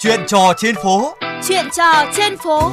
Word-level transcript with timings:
Chuyện 0.00 0.20
trò 0.26 0.52
trên 0.56 0.74
phố. 0.74 1.14
Chuyện 1.48 1.64
trò 1.76 2.04
trên 2.16 2.36
phố. 2.36 2.70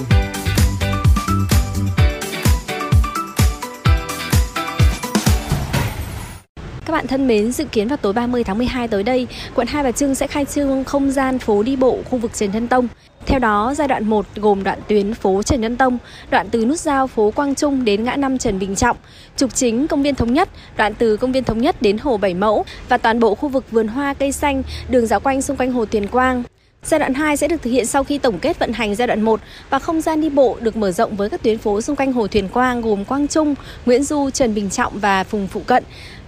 Các 6.85 6.93
bạn 6.93 7.07
thân 7.07 7.27
mến, 7.27 7.51
dự 7.51 7.65
kiến 7.71 7.87
vào 7.87 7.97
tối 7.97 8.13
30 8.13 8.43
tháng 8.43 8.57
12 8.57 8.87
tới 8.87 9.03
đây, 9.03 9.27
quận 9.55 9.67
Hai 9.67 9.83
Bà 9.83 9.91
Trưng 9.91 10.15
sẽ 10.15 10.27
khai 10.27 10.45
trương 10.45 10.83
không 10.83 11.11
gian 11.11 11.39
phố 11.39 11.63
đi 11.63 11.75
bộ 11.75 11.99
khu 12.09 12.17
vực 12.17 12.33
Trần 12.33 12.51
Nhân 12.51 12.67
Tông. 12.67 12.87
Theo 13.25 13.39
đó, 13.39 13.73
giai 13.77 13.87
đoạn 13.87 14.09
1 14.09 14.25
gồm 14.35 14.63
đoạn 14.63 14.79
tuyến 14.87 15.13
phố 15.13 15.43
Trần 15.43 15.61
Nhân 15.61 15.75
Tông, 15.75 15.97
đoạn 16.31 16.49
từ 16.49 16.65
nút 16.65 16.79
giao 16.79 17.07
phố 17.07 17.31
Quang 17.31 17.55
Trung 17.55 17.85
đến 17.85 18.03
ngã 18.03 18.15
năm 18.15 18.37
Trần 18.37 18.59
Bình 18.59 18.75
Trọng, 18.75 18.97
trục 19.37 19.55
chính 19.55 19.87
công 19.87 20.03
viên 20.03 20.15
Thống 20.15 20.33
Nhất, 20.33 20.49
đoạn 20.77 20.93
từ 20.93 21.17
công 21.17 21.31
viên 21.31 21.43
Thống 21.43 21.61
Nhất 21.61 21.81
đến 21.81 21.97
Hồ 21.97 22.17
Bảy 22.17 22.33
Mẫu 22.33 22.65
và 22.89 22.97
toàn 22.97 23.19
bộ 23.19 23.35
khu 23.35 23.49
vực 23.49 23.71
vườn 23.71 23.87
hoa 23.87 24.13
cây 24.13 24.31
xanh, 24.31 24.63
đường 24.89 25.07
dạo 25.07 25.19
quanh 25.19 25.41
xung 25.41 25.57
quanh 25.57 25.71
Hồ 25.71 25.85
Tuyền 25.85 26.07
Quang. 26.07 26.43
Giai 26.85 26.99
đoạn 26.99 27.13
2 27.13 27.37
sẽ 27.37 27.47
được 27.47 27.61
thực 27.61 27.69
hiện 27.69 27.85
sau 27.85 28.03
khi 28.03 28.17
tổng 28.17 28.39
kết 28.39 28.59
vận 28.59 28.73
hành 28.73 28.95
giai 28.95 29.07
đoạn 29.07 29.21
1 29.21 29.39
và 29.69 29.79
không 29.79 30.01
gian 30.01 30.21
đi 30.21 30.29
bộ 30.29 30.57
được 30.61 30.75
mở 30.75 30.91
rộng 30.91 31.15
với 31.15 31.29
các 31.29 31.43
tuyến 31.43 31.57
phố 31.57 31.81
xung 31.81 31.95
quanh 31.95 32.13
Hồ 32.13 32.27
Thuyền 32.27 32.47
Quang 32.47 32.81
gồm 32.81 33.05
Quang 33.05 33.27
Trung, 33.27 33.55
Nguyễn 33.85 34.03
Du, 34.03 34.29
Trần 34.29 34.53
Bình 34.53 34.69
Trọng 34.69 34.99
và 34.99 35.23
Phùng 35.23 35.47
Phụ 35.47 35.61
Cận. 35.65 35.83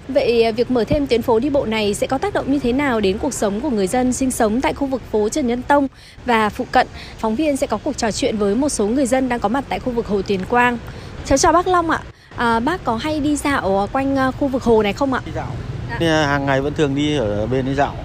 Vậy 0.08 0.44
à, 0.44 0.52
việc 0.52 0.72
mở 0.72 0.84
thêm 0.84 1.08
tuyến 1.08 1.22
phố 1.22 1.40
đi 1.40 1.50
bộ 1.50 1.66
này 1.66 1.94
sẽ 1.94 2.08
có 2.08 2.18
tác 2.18 2.34
động 2.34 2.52
như 2.52 2.60
thế 2.60 2.74
nào 2.74 3.00
đến 3.00 3.18
cuộc 3.18 3.34
sống 3.34 3.62
của 3.62 3.70
người 3.70 3.88
dân 3.88 4.14
sinh 4.14 4.32
sống 4.32 4.62
tại 4.62 4.74
khu 4.74 4.88
vực 4.88 5.02
phố 5.12 5.30
Trần 5.30 5.48
Nhân 5.48 5.62
Tông 5.62 5.88
và 6.26 6.50
phụ 6.50 6.66
cận? 6.72 6.88
Phóng 7.18 7.36
viên 7.36 7.58
sẽ 7.58 7.68
có 7.68 7.78
cuộc 7.84 7.98
trò 7.98 8.12
chuyện 8.12 8.38
với 8.38 8.56
một 8.56 8.70
số 8.70 8.88
người 8.88 9.06
dân 9.06 9.30
đang 9.30 9.40
có 9.40 9.50
mặt 9.50 9.64
tại 9.70 9.80
khu 9.80 9.92
vực 9.92 10.08
Hồ 10.08 10.22
Tuyền 10.22 10.46
Quang. 10.46 10.78
Cháu 11.26 11.38
chào 11.38 11.54
bác 11.54 11.68
Long 11.68 11.90
ạ. 11.90 12.02
À, 12.36 12.60
bác 12.60 12.84
có 12.84 12.96
hay 12.96 13.20
đi 13.20 13.36
dạo 13.36 13.80
à, 13.80 13.88
quanh 13.92 14.16
à, 14.16 14.32
khu 14.32 14.48
vực 14.48 14.64
hồ 14.64 14.84
này 14.84 14.94
không 14.94 15.14
ạ? 15.14 15.22
Đi 15.26 15.32
dạo. 15.36 15.48
Hàng 16.00 16.46
ngày 16.46 16.62
vẫn 16.62 16.74
thường 16.74 16.96
đi 16.96 17.18
ở 17.18 17.48
bên 17.48 17.66
đi 17.66 17.76
dạo. 17.76 17.96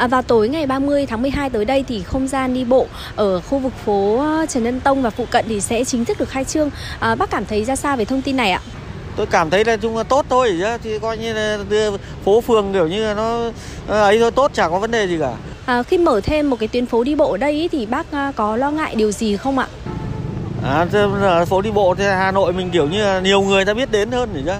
À, 0.00 0.06
vào 0.06 0.22
tối 0.22 0.48
ngày 0.48 0.66
30 0.66 1.06
tháng 1.06 1.22
12 1.22 1.50
tới 1.50 1.64
đây 1.64 1.84
thì 1.88 2.02
không 2.02 2.28
gian 2.28 2.54
đi 2.54 2.64
bộ 2.64 2.86
ở 3.16 3.40
khu 3.40 3.58
vực 3.58 3.72
phố 3.84 4.24
Trần 4.48 4.64
Nhân 4.64 4.80
Tông 4.80 5.02
và 5.02 5.10
phụ 5.10 5.26
cận 5.30 5.44
thì 5.48 5.60
sẽ 5.60 5.84
chính 5.84 6.04
thức 6.04 6.18
được 6.18 6.28
khai 6.28 6.44
trương. 6.44 6.70
À, 7.00 7.14
bác 7.14 7.30
cảm 7.30 7.44
thấy 7.44 7.64
ra 7.64 7.76
sao 7.76 7.96
về 7.96 8.04
thông 8.04 8.22
tin 8.22 8.36
này 8.36 8.50
ạ? 8.50 8.60
tôi 9.16 9.26
cảm 9.26 9.50
thấy 9.50 9.64
là 9.64 9.76
chung 9.76 9.96
là 9.96 10.02
tốt 10.02 10.26
thôi 10.28 10.56
chứ 10.58 10.66
thì 10.82 10.98
coi 10.98 11.18
như 11.18 11.32
là 11.32 11.58
đưa 11.68 11.90
phố 12.24 12.40
phường 12.40 12.72
kiểu 12.72 12.86
như 12.86 13.04
là 13.04 13.14
nó 13.14 13.50
ấy 13.88 14.18
thôi 14.18 14.30
tốt 14.30 14.50
chả 14.54 14.68
có 14.68 14.78
vấn 14.78 14.90
đề 14.90 15.06
gì 15.06 15.18
cả 15.20 15.32
à, 15.66 15.82
khi 15.82 15.98
mở 15.98 16.20
thêm 16.20 16.50
một 16.50 16.56
cái 16.60 16.68
tuyến 16.68 16.86
phố 16.86 17.04
đi 17.04 17.14
bộ 17.14 17.30
ở 17.30 17.36
đây 17.36 17.52
ý, 17.52 17.68
thì 17.68 17.86
bác 17.86 18.12
à, 18.12 18.32
có 18.36 18.56
lo 18.56 18.70
ngại 18.70 18.94
điều 18.94 19.12
gì 19.12 19.36
không 19.36 19.58
ạ 19.58 19.66
à 20.64 21.44
phố 21.44 21.62
đi 21.62 21.70
bộ 21.70 21.94
thì 21.98 22.04
Hà 22.04 22.30
Nội 22.30 22.52
mình 22.52 22.70
kiểu 22.70 22.88
như 22.88 23.02
là 23.02 23.20
nhiều 23.20 23.42
người 23.42 23.64
ta 23.64 23.74
biết 23.74 23.90
đến 23.90 24.10
hơn 24.10 24.30
rồi 24.34 24.42
chứ 24.46 24.52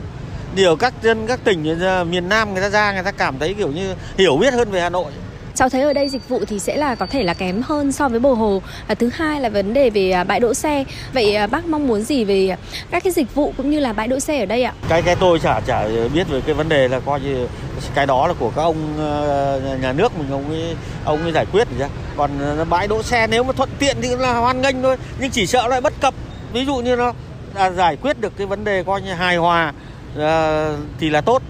điều 0.55 0.77
các 0.77 0.95
dân 1.03 1.27
các 1.27 1.41
tỉnh 1.45 1.63
miền 2.11 2.29
Nam 2.29 2.53
người 2.53 2.63
ta 2.63 2.69
ra 2.69 2.93
người 2.93 3.03
ta 3.03 3.11
cảm 3.11 3.39
thấy 3.39 3.55
kiểu 3.55 3.69
như 3.69 3.95
hiểu 4.19 4.37
biết 4.37 4.55
hơn 4.55 4.71
về 4.71 4.81
Hà 4.81 4.91
Nội 4.91 5.13
cháu 5.61 5.69
thấy 5.69 5.83
ở 5.83 5.93
đây 5.93 6.09
dịch 6.09 6.29
vụ 6.29 6.45
thì 6.49 6.59
sẽ 6.59 6.77
là 6.77 6.95
có 6.95 7.07
thể 7.07 7.23
là 7.23 7.35
kém 7.35 7.63
hơn 7.63 7.93
so 7.93 8.09
với 8.09 8.21
bồ 8.21 8.35
hồ. 8.35 8.63
Và 8.89 8.95
thứ 8.95 9.11
hai 9.15 9.41
là 9.41 9.49
vấn 9.49 9.75
đề 9.75 9.91
về 9.91 10.11
à, 10.11 10.25
bãi 10.25 10.41
đỗ 10.41 10.55
xe. 10.55 10.85
Vậy 11.13 11.35
à, 11.35 11.47
bác 11.47 11.67
mong 11.67 11.87
muốn 11.87 12.03
gì 12.03 12.25
về 12.25 12.57
các 12.91 13.05
cái 13.05 13.13
dịch 13.13 13.35
vụ 13.35 13.53
cũng 13.57 13.71
như 13.71 13.81
là 13.81 13.93
bãi 13.93 14.09
đỗ 14.09 14.21
xe 14.21 14.41
ở 14.41 14.47
đây 14.47 14.63
ạ? 14.63 14.73
Cái 14.89 15.03
cái 15.03 15.17
tôi 15.21 15.39
chả 15.39 15.61
chả 15.61 15.89
biết 16.15 16.29
về 16.29 16.41
cái 16.47 16.55
vấn 16.55 16.69
đề 16.69 16.89
là 16.89 17.01
coi 17.01 17.21
như 17.21 17.47
cái 17.95 18.07
đó 18.07 18.27
là 18.27 18.35
của 18.39 18.51
các 18.57 18.63
ông 18.63 18.77
ờ, 18.99 19.61
nhà 19.83 19.93
nước 19.93 20.19
mình, 20.19 20.31
ông 20.31 20.51
ấy 20.51 20.77
ông 21.05 21.23
ấy 21.23 21.33
giải 21.33 21.47
quyết 21.53 21.69
rồi 21.79 21.89
còn 22.17 22.31
ờ, 22.41 22.65
bãi 22.65 22.89
đỗ 22.89 23.03
xe 23.03 23.27
nếu 23.27 23.43
mà 23.43 23.53
thuận 23.53 23.71
tiện 23.79 23.97
thì 24.03 24.09
là 24.19 24.39
hoan 24.39 24.63
nghênh 24.63 24.83
thôi. 24.83 24.97
Nhưng 25.21 25.31
chỉ 25.31 25.47
sợ 25.47 25.69
lại 25.69 25.81
bất 25.81 25.93
cập. 26.01 26.15
Ví 26.53 26.65
dụ 26.65 26.77
như 26.77 26.97
nó 26.97 27.13
à, 27.55 27.71
giải 27.71 27.97
quyết 27.97 28.21
được 28.21 28.33
cái 28.37 28.47
vấn 28.47 28.65
đề 28.65 28.83
coi 28.83 29.03
như 29.03 29.13
hài 29.15 29.37
hòa 29.37 29.73
ờ, 30.17 30.77
thì 31.01 31.11
là 31.11 31.21
tốt 31.21 31.43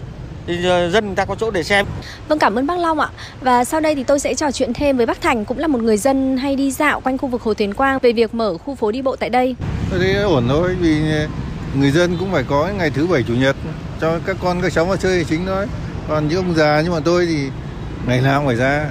dân 0.93 1.06
người 1.06 1.17
ta 1.17 1.25
có 1.25 1.34
chỗ 1.34 1.51
để 1.51 1.62
xem. 1.62 1.87
Vâng 2.29 2.39
cảm 2.39 2.59
ơn 2.59 2.67
bác 2.67 2.79
Long 2.79 3.01
ạ. 3.01 3.09
Và 3.41 3.65
sau 3.65 3.81
đây 3.81 3.95
thì 3.95 4.05
tôi 4.05 4.19
sẽ 4.19 4.34
trò 4.34 4.51
chuyện 4.51 4.73
thêm 4.73 4.97
với 4.97 5.06
bác 5.06 5.20
Thành 5.20 5.45
cũng 5.45 5.59
là 5.59 5.67
một 5.67 5.83
người 5.83 5.97
dân 5.97 6.37
hay 6.37 6.56
đi 6.56 6.70
dạo 6.70 7.01
quanh 7.01 7.19
khu 7.19 7.29
vực 7.29 7.43
Hồ 7.43 7.55
Tuyền 7.55 7.75
Quang 7.75 7.98
về 8.03 8.12
việc 8.12 8.34
mở 8.34 8.59
khu 8.59 8.75
phố 8.75 8.91
đi 8.91 9.03
bộ 9.03 9.17
tại 9.17 9.31
đây. 9.31 9.56
Thấy 9.91 10.15
ổn 10.15 10.47
thôi 10.48 10.77
vì 10.81 11.01
người 11.75 11.91
dân 11.91 12.17
cũng 12.21 12.33
phải 12.33 12.45
có 12.48 12.69
ngày 12.78 12.91
thứ 12.91 13.06
bảy 13.06 13.22
chủ 13.22 13.34
nhật 13.34 13.56
cho 14.00 14.19
các 14.27 14.37
con 14.43 14.62
các 14.62 14.72
cháu 14.72 14.84
vào 14.84 14.97
chơi 14.97 15.25
chính 15.25 15.47
thôi. 15.47 15.66
Còn 16.09 16.28
những 16.28 16.38
ông 16.38 16.55
già 16.55 16.81
như 16.81 16.91
mà 16.91 17.00
tôi 17.05 17.27
thì 17.27 17.49
ngày 18.06 18.21
nào 18.21 18.41
cũng 18.41 18.47
phải 18.47 18.56
ra 18.56 18.87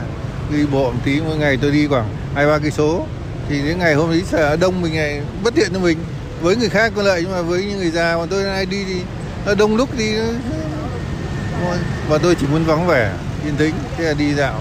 đi 0.51 0.65
bộ 0.71 0.91
một 0.91 0.99
tí 1.05 1.21
mỗi 1.21 1.37
ngày 1.37 1.57
tôi 1.61 1.71
đi 1.71 1.87
khoảng 1.87 2.07
hai 2.35 2.47
ba 2.47 2.57
cây 2.57 2.71
số 2.71 3.05
thì 3.49 3.61
đến 3.61 3.79
ngày 3.79 3.93
hôm 3.93 4.09
ấy 4.09 4.23
sợ 4.31 4.55
đông 4.55 4.81
mình 4.81 4.95
này 4.95 5.21
bất 5.43 5.55
tiện 5.55 5.69
cho 5.73 5.79
mình 5.79 5.97
với 6.41 6.55
người 6.55 6.69
khác 6.69 6.93
có 6.95 7.03
lợi 7.03 7.21
nhưng 7.23 7.31
mà 7.31 7.41
với 7.41 7.65
những 7.65 7.77
người 7.77 7.91
già 7.91 8.17
mà 8.17 8.25
tôi 8.29 8.43
hay 8.43 8.65
đi 8.65 8.83
thì 8.85 9.01
nó 9.45 9.55
đông 9.55 9.75
lúc 9.75 9.97
đi 9.97 10.13
và 12.09 12.17
tôi 12.17 12.35
chỉ 12.35 12.47
muốn 12.51 12.63
vắng 12.63 12.87
vẻ 12.87 13.11
yên 13.45 13.55
tĩnh 13.55 13.73
thế 13.97 14.03
là 14.03 14.13
đi 14.13 14.33
dạo. 14.33 14.59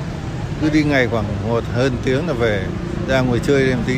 Cứ 0.60 0.70
đi 0.70 0.82
ngày 0.82 1.08
khoảng 1.10 1.24
một 1.48 1.64
hơn 1.74 1.92
tiếng 2.04 2.28
là 2.28 2.32
về 2.32 2.64
ra 3.08 3.20
ngồi 3.20 3.40
chơi 3.46 3.66
thêm 3.66 3.78
tí. 3.86 3.96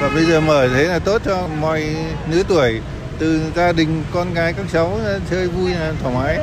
Và 0.00 0.10
bây 0.14 0.24
giờ 0.24 0.40
mở 0.40 0.68
thế 0.74 0.84
là 0.84 0.98
tốt 0.98 1.22
cho 1.24 1.48
mọi 1.60 1.96
lứa 2.30 2.42
tuổi 2.48 2.80
từ 3.18 3.40
gia 3.56 3.72
đình 3.72 4.04
con 4.12 4.34
gái 4.34 4.52
các 4.52 4.66
cháu 4.72 4.98
chơi 5.30 5.48
vui 5.48 5.70
là 5.70 5.92
thoải 6.02 6.14
mái. 6.14 6.38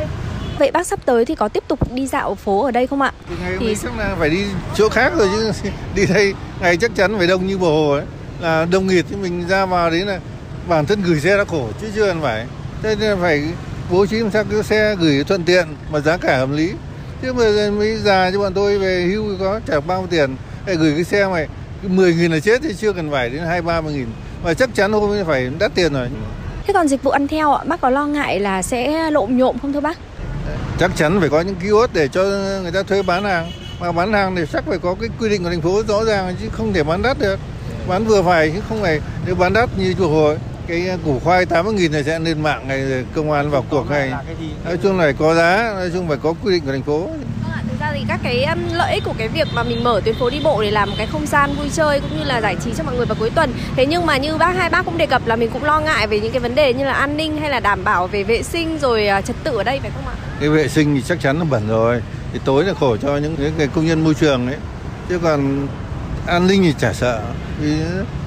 Vậy 0.60 0.72
bác 0.72 0.88
sắp 0.88 1.00
tới 1.06 1.26
thì 1.26 1.36
có 1.36 1.48
tiếp 1.48 1.64
tục 1.68 1.94
đi 1.94 2.08
dạo 2.08 2.36
phố 2.36 2.66
ở 2.66 2.72
đây 2.72 2.88
không 2.88 3.02
ạ? 3.02 3.12
Thì 3.30 3.36
ngày 3.42 3.58
thì 3.60 3.76
chắc 3.84 4.00
là 4.00 4.16
phải 4.20 4.30
đi 4.30 4.46
chỗ 4.76 4.90
khác 4.90 5.14
rồi 5.18 5.30
chứ. 5.36 5.52
Đi 5.96 6.06
đây 6.06 6.34
ngày 6.62 6.78
chắc 6.78 6.92
chắn 6.96 7.18
phải 7.18 7.28
đông 7.28 7.48
như 7.48 7.58
bờ 7.58 7.68
hồ 7.68 7.92
ấy 7.92 8.06
là 8.40 8.66
đông 8.72 8.88
nghịt 8.88 9.06
thì 9.10 9.16
mình 9.16 9.48
ra 9.48 9.66
vào 9.66 9.90
đấy 9.90 10.00
là 10.00 10.20
bản 10.68 10.86
thân 10.86 11.02
gửi 11.02 11.20
xe 11.20 11.38
đã 11.38 11.44
khổ 11.46 11.70
chứ 11.82 11.88
chưa 11.96 12.06
cần 12.06 12.22
phải. 12.22 12.46
Thế 12.84 12.96
nên 13.00 13.18
phải 13.22 13.44
bố 13.94 14.06
trí 14.06 14.20
làm 14.20 14.32
sao 14.32 14.44
cái 14.52 14.64
xe 14.64 14.96
gửi 14.96 15.24
thuận 15.24 15.44
tiện 15.44 15.68
mà 15.92 16.00
giá 16.00 16.18
cả 16.18 16.38
hợp 16.38 16.50
lý. 16.52 16.72
Chứ 17.22 17.34
mà 17.34 17.44
mới 17.78 17.98
già 17.98 18.32
cho 18.32 18.40
bọn 18.40 18.54
tôi 18.54 18.80
về 18.80 19.02
hưu 19.02 19.38
có 19.40 19.60
trả 19.68 19.80
bao 19.80 20.00
nhiêu 20.00 20.08
tiền. 20.12 20.36
Để 20.66 20.76
gửi 20.76 20.94
cái 20.96 21.04
xe 21.04 21.28
mày 21.28 21.48
10 21.84 22.14
nghìn 22.14 22.32
là 22.32 22.40
chết 22.40 22.62
thì 22.64 22.74
chưa 22.74 22.94
cần 22.94 23.12
phải 23.12 23.30
đến 23.30 23.42
hai 23.44 23.62
ba 23.62 23.82
nghìn. 23.82 24.08
Mà 24.44 24.54
chắc 24.54 24.70
chắn 24.76 24.92
hôm 24.92 25.26
phải 25.28 25.52
đắt 25.60 25.72
tiền 25.76 25.94
rồi. 25.94 26.08
Thế 26.68 26.74
còn 26.74 26.88
dịch 26.88 27.04
vụ 27.04 27.12
ăn 27.12 27.28
theo 27.28 27.54
ạ 27.54 27.64
bác 27.68 27.82
có 27.82 27.90
lo 27.90 28.06
ngại 28.06 28.40
là 28.40 28.62
sẽ 28.62 29.12
lộn 29.12 29.38
nhộm 29.38 29.60
không 29.62 29.74
thưa 29.74 29.80
bác? 29.80 29.98
Chắc 30.80 30.92
chắn 30.96 31.20
phải 31.20 31.30
có 31.30 31.42
những 31.42 31.56
kiosk 31.56 31.94
để 31.94 32.08
cho 32.08 32.24
người 32.62 32.72
ta 32.72 32.84
thuê 32.84 33.02
bán 33.02 33.24
hàng. 33.24 33.52
Mà 33.80 33.92
bán 33.92 34.14
hàng 34.14 34.36
thì 34.36 34.42
chắc 34.54 34.64
phải 34.68 34.80
có 34.80 34.96
cái 35.00 35.10
quy 35.20 35.30
định 35.30 35.44
của 35.44 35.50
thành 35.50 35.62
phố 35.62 35.84
rõ 35.88 36.04
ràng 36.04 36.36
chứ 36.42 36.50
không 36.52 36.74
thể 36.74 36.84
bán 36.84 37.02
đắt 37.02 37.20
được. 37.20 37.40
Bán 37.88 38.06
vừa 38.06 38.22
phải 38.22 38.52
chứ 38.56 38.62
không 38.70 38.82
phải 38.82 39.00
nếu 39.26 39.36
bán 39.36 39.54
đắt 39.54 39.70
như 39.78 39.94
chùa 40.00 40.08
hồ 40.08 40.36
cái 40.68 40.90
củ 41.06 41.20
khoai 41.20 41.46
80 41.46 41.74
nghìn 41.74 41.92
này 41.92 42.04
sẽ 42.04 42.20
lên 42.20 42.42
mạng 42.42 42.68
này 42.68 43.06
công 43.16 43.32
an 43.32 43.50
vào 43.50 43.66
cuộc 43.70 43.90
này 43.90 44.14
nói 44.66 44.78
chung 44.84 45.00
là 45.00 45.12
có 45.12 45.36
giá 45.36 45.72
nói 45.76 45.90
chung 45.94 46.08
phải 46.08 46.18
có 46.18 46.34
quy 46.44 46.54
định 46.54 46.66
của 46.66 46.72
thành 46.72 46.84
phố. 46.84 47.00
Vâng 47.00 47.22
thực 47.70 47.80
ra 47.80 47.92
thì 47.94 48.06
các 48.08 48.20
cái 48.24 48.48
lợi 48.74 48.94
ích 48.94 49.04
của 49.06 49.14
cái 49.18 49.28
việc 49.28 49.48
mà 49.54 49.64
mình 49.64 49.84
mở 49.84 50.02
tuyến 50.06 50.16
phố 50.16 50.30
đi 50.30 50.42
bộ 50.44 50.62
để 50.62 50.72
làm 50.72 50.90
một 50.90 50.96
cái 50.98 51.08
không 51.08 51.26
gian 51.26 51.56
vui 51.56 51.70
chơi 51.74 52.00
cũng 52.00 52.18
như 52.18 52.24
là 52.24 52.42
giải 52.42 52.56
trí 52.64 52.72
cho 52.78 52.84
mọi 52.84 52.96
người 52.96 53.06
vào 53.06 53.16
cuối 53.20 53.30
tuần. 53.30 53.54
Thế 53.76 53.86
nhưng 53.86 54.06
mà 54.06 54.18
như 54.18 54.38
bác 54.38 54.56
hai 54.56 54.70
bác 54.70 54.86
cũng 54.86 54.98
đề 54.98 55.06
cập 55.06 55.28
là 55.28 55.36
mình 55.36 55.50
cũng 55.54 55.64
lo 55.64 55.80
ngại 55.80 56.08
về 56.08 56.20
những 56.20 56.32
cái 56.32 56.40
vấn 56.40 56.56
đề 56.56 56.74
như 56.74 56.86
là 56.86 56.94
an 56.94 57.18
ninh 57.18 57.38
hay 57.38 57.50
là 57.50 57.60
đảm 57.60 57.84
bảo 57.84 58.08
về 58.08 58.24
vệ 58.24 58.44
sinh 58.44 58.80
rồi 58.80 59.08
à, 59.08 59.22
trật 59.22 59.36
tự 59.44 59.58
ở 59.58 59.64
đây 59.64 59.80
phải 59.80 59.92
không 59.96 60.08
ạ? 60.08 60.14
Cái 60.40 60.50
vệ 60.50 60.68
sinh 60.68 60.96
thì 60.96 61.02
chắc 61.02 61.22
chắn 61.22 61.40
là 61.40 61.44
bẩn 61.44 61.68
rồi. 61.68 62.02
Thì 62.34 62.40
tối 62.46 62.66
là 62.66 62.74
khổ 62.80 62.98
cho 62.98 63.18
những 63.18 63.36
cái 63.58 63.68
công 63.68 63.86
nhân 63.86 64.04
môi 64.04 64.14
trường 64.14 64.48
đấy 64.48 64.58
chứ 65.10 65.20
còn 65.24 65.68
an 66.28 66.48
ninh 66.48 66.64
thì 66.64 66.74
chả 66.80 66.94
sợ 66.94 67.22
vì 67.64 67.76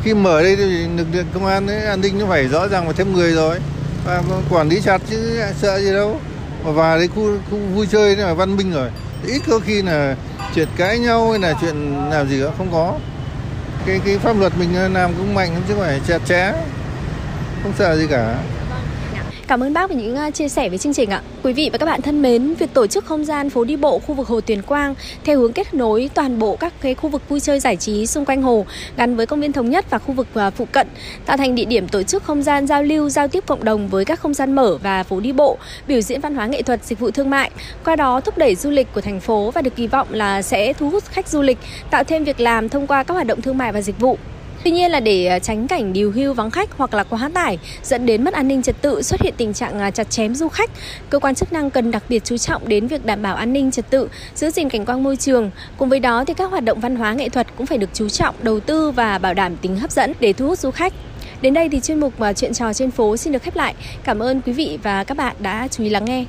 khi 0.04 0.14
mở 0.14 0.42
đây 0.42 0.56
thì 0.56 0.86
lực 0.96 1.06
lượng 1.12 1.26
công 1.34 1.46
an 1.46 1.66
ấy, 1.66 1.84
an 1.84 2.00
ninh 2.00 2.18
nó 2.18 2.26
phải 2.26 2.48
rõ 2.48 2.68
ràng 2.68 2.86
và 2.86 2.92
thêm 2.92 3.12
người 3.12 3.32
rồi. 3.32 3.58
Và 4.04 4.22
quản 4.50 4.68
lý 4.68 4.80
chặt 4.80 5.02
chứ 5.10 5.40
sợ 5.60 5.80
gì 5.80 5.92
đâu. 5.92 6.20
Mà 6.64 6.70
vào 6.70 6.98
khu, 7.14 7.38
khu 7.50 7.58
vui 7.74 7.86
chơi 7.86 8.16
là 8.16 8.34
văn 8.34 8.56
minh 8.56 8.72
rồi. 8.72 8.90
Ít 9.26 9.42
có 9.48 9.58
khi 9.58 9.82
là 9.82 10.16
chuyện 10.54 10.68
cãi 10.76 10.98
nhau 10.98 11.30
hay 11.30 11.38
là 11.38 11.54
chuyện 11.60 12.10
làm 12.10 12.28
gì 12.28 12.40
đó 12.40 12.50
không 12.58 12.72
có. 12.72 12.94
Cái 13.86 14.00
cái 14.04 14.18
pháp 14.18 14.38
luật 14.38 14.52
mình 14.58 14.92
làm 14.94 15.14
cũng 15.14 15.34
mạnh 15.34 15.62
chứ 15.68 15.74
không 15.74 15.82
phải 15.84 16.00
chặt 16.08 16.18
chẽ. 16.26 16.52
Không 17.62 17.72
sợ 17.78 17.96
gì 17.96 18.06
cả. 18.06 18.36
Cảm 19.48 19.62
ơn 19.62 19.72
bác 19.72 19.90
về 19.90 19.96
những 19.96 20.16
à, 20.16 20.30
chia 20.30 20.48
sẻ 20.48 20.68
với 20.68 20.78
chương 20.78 20.94
trình 20.94 21.10
ạ. 21.10 21.22
Quý 21.42 21.52
vị 21.52 21.70
và 21.72 21.78
các 21.78 21.86
bạn 21.86 22.02
thân 22.02 22.22
mến, 22.22 22.54
việc 22.54 22.74
tổ 22.74 22.86
chức 22.86 23.04
không 23.04 23.24
gian 23.24 23.50
phố 23.50 23.64
đi 23.64 23.76
bộ 23.76 23.98
khu 23.98 24.14
vực 24.14 24.28
Hồ 24.28 24.40
Tuyền 24.40 24.62
Quang 24.62 24.94
theo 25.24 25.38
hướng 25.38 25.52
kết 25.52 25.74
nối 25.74 26.10
toàn 26.14 26.38
bộ 26.38 26.56
các 26.56 26.72
cái 26.80 26.94
khu 26.94 27.10
vực 27.10 27.28
vui 27.28 27.40
chơi 27.40 27.60
giải 27.60 27.76
trí 27.76 28.06
xung 28.06 28.24
quanh 28.24 28.42
hồ 28.42 28.66
gắn 28.96 29.16
với 29.16 29.26
công 29.26 29.40
viên 29.40 29.52
thống 29.52 29.70
nhất 29.70 29.90
và 29.90 29.98
khu 29.98 30.14
vực 30.14 30.26
à, 30.34 30.50
phụ 30.50 30.66
cận, 30.72 30.86
tạo 31.26 31.36
thành 31.36 31.54
địa 31.54 31.64
điểm 31.64 31.88
tổ 31.88 32.02
chức 32.02 32.22
không 32.22 32.42
gian 32.42 32.66
giao 32.66 32.82
lưu, 32.82 33.08
giao 33.08 33.28
tiếp 33.28 33.44
cộng 33.46 33.64
đồng 33.64 33.88
với 33.88 34.04
các 34.04 34.20
không 34.20 34.34
gian 34.34 34.54
mở 34.54 34.78
và 34.82 35.02
phố 35.02 35.20
đi 35.20 35.32
bộ, 35.32 35.58
biểu 35.88 36.00
diễn 36.00 36.20
văn 36.20 36.34
hóa 36.34 36.46
nghệ 36.46 36.62
thuật, 36.62 36.84
dịch 36.84 36.98
vụ 36.98 37.10
thương 37.10 37.30
mại. 37.30 37.50
Qua 37.84 37.96
đó 37.96 38.20
thúc 38.20 38.38
đẩy 38.38 38.54
du 38.54 38.70
lịch 38.70 38.88
của 38.94 39.00
thành 39.00 39.20
phố 39.20 39.50
và 39.50 39.62
được 39.62 39.76
kỳ 39.76 39.86
vọng 39.86 40.08
là 40.10 40.42
sẽ 40.42 40.72
thu 40.72 40.90
hút 40.90 41.04
khách 41.04 41.28
du 41.28 41.42
lịch, 41.42 41.58
tạo 41.90 42.04
thêm 42.04 42.24
việc 42.24 42.40
làm 42.40 42.68
thông 42.68 42.86
qua 42.86 43.02
các 43.02 43.14
hoạt 43.14 43.26
động 43.26 43.40
thương 43.40 43.58
mại 43.58 43.72
và 43.72 43.82
dịch 43.82 43.98
vụ. 44.00 44.18
Tuy 44.66 44.72
nhiên 44.72 44.90
là 44.90 45.00
để 45.00 45.26
ờ, 45.26 45.38
tránh 45.38 45.66
cảnh 45.66 45.92
điều 45.92 46.10
hưu 46.10 46.34
vắng 46.34 46.50
khách 46.50 46.70
hoặc 46.76 46.94
là 46.94 47.04
quá 47.04 47.30
tải 47.34 47.58
dẫn 47.82 48.06
đến 48.06 48.24
mất 48.24 48.34
an 48.34 48.48
ninh 48.48 48.62
trật 48.62 48.82
tự 48.82 49.02
xuất 49.02 49.20
hiện 49.20 49.34
tình 49.36 49.52
trạng 49.52 49.80
à, 49.80 49.90
chặt 49.90 50.10
chém 50.10 50.34
du 50.34 50.48
khách, 50.48 50.70
cơ 51.10 51.18
quan 51.18 51.34
chức 51.34 51.52
năng 51.52 51.70
cần 51.70 51.90
đặc 51.90 52.02
biệt 52.08 52.24
chú 52.24 52.36
trọng 52.36 52.68
đến 52.68 52.86
việc 52.86 53.06
đảm 53.06 53.22
bảo 53.22 53.36
an 53.36 53.52
ninh 53.52 53.70
trật 53.70 53.90
tự, 53.90 54.08
giữ 54.34 54.50
gìn 54.50 54.68
cảnh 54.68 54.86
quan 54.86 55.02
môi 55.02 55.16
trường. 55.16 55.50
Cùng 55.76 55.88
với 55.88 56.00
đó 56.00 56.24
thì 56.24 56.34
các 56.34 56.50
hoạt 56.50 56.64
động 56.64 56.80
văn 56.80 56.96
hóa 56.96 57.12
nghệ 57.12 57.28
thuật 57.28 57.46
cũng 57.56 57.66
phải 57.66 57.78
được 57.78 57.90
chú 57.94 58.08
trọng 58.08 58.34
đầu 58.42 58.60
tư 58.60 58.90
và 58.90 59.18
bảo 59.18 59.34
đảm 59.34 59.56
tính 59.56 59.76
hấp 59.76 59.90
dẫn 59.90 60.12
để 60.20 60.32
thu 60.32 60.46
hút 60.46 60.58
du 60.58 60.70
khách. 60.70 60.92
Đến 61.40 61.54
đây 61.54 61.68
thì 61.68 61.80
chuyên 61.80 62.00
mục 62.00 62.12
và 62.18 62.32
chuyện 62.32 62.54
trò 62.54 62.72
trên 62.72 62.90
phố 62.90 63.16
xin 63.16 63.32
được 63.32 63.42
khép 63.42 63.56
lại. 63.56 63.74
Cảm 64.04 64.18
ơn 64.18 64.40
quý 64.40 64.52
vị 64.52 64.78
và 64.82 65.04
các 65.04 65.16
bạn 65.16 65.36
đã 65.38 65.68
chú 65.70 65.82
ý 65.82 65.90
lắng 65.90 66.04
nghe. 66.04 66.24